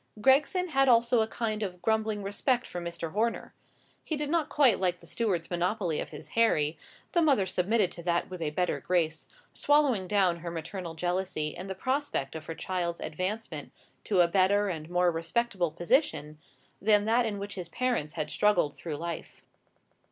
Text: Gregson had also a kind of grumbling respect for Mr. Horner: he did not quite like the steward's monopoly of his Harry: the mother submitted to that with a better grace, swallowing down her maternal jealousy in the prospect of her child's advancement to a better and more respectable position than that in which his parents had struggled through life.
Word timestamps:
Gregson 0.19 0.69
had 0.69 0.89
also 0.89 1.21
a 1.21 1.27
kind 1.27 1.61
of 1.61 1.79
grumbling 1.79 2.23
respect 2.23 2.65
for 2.65 2.81
Mr. 2.81 3.11
Horner: 3.11 3.53
he 4.03 4.15
did 4.17 4.31
not 4.31 4.49
quite 4.49 4.79
like 4.79 4.97
the 4.99 5.05
steward's 5.05 5.51
monopoly 5.51 5.99
of 5.99 6.09
his 6.09 6.29
Harry: 6.29 6.75
the 7.11 7.21
mother 7.21 7.45
submitted 7.45 7.91
to 7.91 8.01
that 8.01 8.27
with 8.27 8.41
a 8.41 8.49
better 8.49 8.79
grace, 8.79 9.27
swallowing 9.53 10.07
down 10.07 10.37
her 10.37 10.49
maternal 10.49 10.95
jealousy 10.95 11.49
in 11.49 11.67
the 11.67 11.75
prospect 11.75 12.33
of 12.35 12.47
her 12.47 12.55
child's 12.55 12.99
advancement 12.99 13.71
to 14.05 14.21
a 14.21 14.27
better 14.27 14.69
and 14.69 14.89
more 14.89 15.11
respectable 15.11 15.69
position 15.69 16.39
than 16.81 17.05
that 17.05 17.27
in 17.27 17.37
which 17.37 17.53
his 17.53 17.69
parents 17.69 18.13
had 18.13 18.31
struggled 18.31 18.73
through 18.75 18.97
life. 18.97 19.43